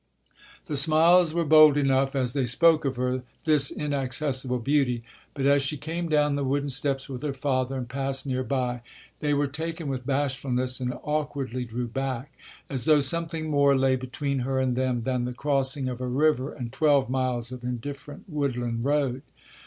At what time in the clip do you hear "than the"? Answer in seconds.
15.01-15.33